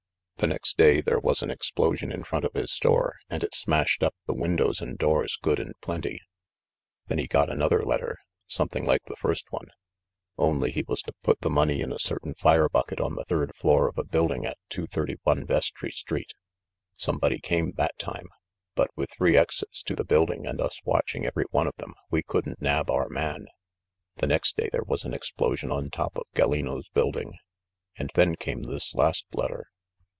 The 0.37 0.47
next 0.47 0.75
day 0.75 1.01
there 1.01 1.19
was 1.19 1.43
an 1.43 1.51
explosion 1.51 2.11
in 2.11 2.23
front 2.23 2.45
of 2.45 2.55
his 2.55 2.71
store, 2.71 3.17
and 3.29 3.43
it 3.43 3.53
smashed 3.53 4.01
up 4.01 4.15
the 4.25 4.33
windows 4.33 4.81
and 4.81 4.97
doors 4.97 5.37
good 5.39 5.59
and 5.59 5.75
plenty. 5.81 6.19
Then 7.05 7.19
he 7.19 7.27
got 7.27 7.51
another 7.51 7.83
letter, 7.83 8.17
some 8.47 8.67
thing 8.67 8.83
like 8.83 9.03
the 9.03 9.15
first 9.15 9.51
one, 9.51 9.67
only 10.39 10.71
he 10.71 10.83
was 10.87 11.03
to 11.03 11.13
put 11.21 11.41
the 11.41 11.51
money 11.51 11.75
in 11.81 11.89
48 11.89 11.89
THE 11.89 11.93
MASTER 11.93 12.15
OF 12.15 12.23
MYSTERIES 12.25 12.33
a 12.33 12.41
certain 12.41 12.41
fire 12.41 12.69
bucket 12.69 12.99
on 12.99 13.13
the 13.13 13.25
third 13.25 13.55
floor 13.55 13.87
of 13.87 13.99
a 13.99 14.03
building 14.03 14.47
at 14.47 14.57
231 14.71 15.45
Vestry 15.45 15.91
Street. 15.91 16.31
Somebody 16.97 17.37
came 17.37 17.73
that 17.73 17.95
time! 17.99 18.25
but, 18.73 18.89
with 18.95 19.11
three 19.11 19.37
exits 19.37 19.83
to 19.83 19.95
the 19.95 20.03
building 20.03 20.47
and 20.47 20.59
us 20.59 20.81
watching 20.83 21.23
every 21.23 21.45
one 21.51 21.67
of 21.67 21.75
them, 21.77 21.93
we 22.09 22.23
couldn't 22.23 22.59
nab 22.59 22.89
our 22.89 23.09
man. 23.09 23.45
The 24.15 24.25
next 24.25 24.57
day 24.57 24.69
there 24.71 24.81
was 24.83 25.03
an 25.05 25.13
explosion 25.13 25.71
on 25.71 25.91
top 25.91 26.17
of 26.17 26.23
Gallino's 26.33 26.89
building, 26.89 27.33
and 27.95 28.09
then 28.15 28.35
came 28.35 28.63
this 28.63 28.95
last 28.95 29.25
letter." 29.35 29.67